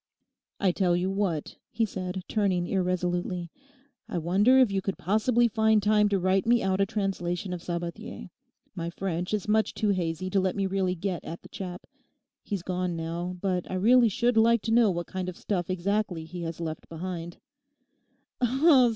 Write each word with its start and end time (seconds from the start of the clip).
'I 0.59 0.71
tell 0.71 0.95
you 0.95 1.11
what,' 1.11 1.57
he 1.69 1.85
said, 1.85 2.23
turning 2.27 2.65
irresolutely, 2.65 3.51
'I 4.09 4.17
wonder 4.17 4.57
if 4.57 4.71
you 4.71 4.81
could 4.81 4.97
possibly 4.97 5.47
find 5.47 5.83
time 5.83 6.09
to 6.09 6.17
write 6.17 6.47
me 6.47 6.63
out 6.63 6.81
a 6.81 6.87
translation 6.87 7.53
of 7.53 7.61
Sabathier. 7.61 8.31
My 8.73 8.89
French 8.89 9.31
is 9.31 9.47
much 9.47 9.75
too 9.75 9.89
hazy 9.89 10.27
to 10.31 10.39
let 10.39 10.55
me 10.55 10.65
really 10.65 10.95
get 10.95 11.23
at 11.23 11.43
the 11.43 11.49
chap. 11.49 11.85
He's 12.41 12.63
gone 12.63 12.95
now; 12.95 13.37
but 13.41 13.69
I 13.69 13.75
really 13.75 14.09
should 14.09 14.37
like 14.37 14.63
to 14.63 14.71
know 14.73 14.89
what 14.89 15.05
kind 15.05 15.29
of 15.29 15.37
stuff 15.37 15.69
exactly 15.69 16.25
he 16.25 16.41
has 16.41 16.59
left 16.59 16.89
behind. 16.89 17.37